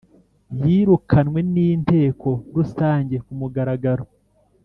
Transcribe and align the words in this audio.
yirukanwe 0.63 1.39
n 1.53 1.55
Inteko 1.67 2.29
Rusange 2.55 3.15
kumugaragaro 3.25 4.05